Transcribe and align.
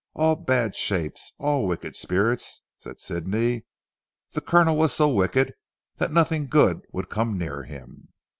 All 0.15 0.35
bad 0.35 0.75
shapes 0.75 1.31
all 1.37 1.67
wicked 1.67 1.95
spirits," 1.95 2.63
said 2.79 2.99
Sidney. 2.99 3.65
"The 4.31 4.41
Colonel 4.41 4.75
was 4.75 4.91
so 4.93 5.07
wicked 5.07 5.53
that 5.97 6.11
nothing 6.11 6.47
good 6.47 6.81
would 6.91 7.07
come 7.07 7.37
near 7.37 7.65
him." 7.65 8.07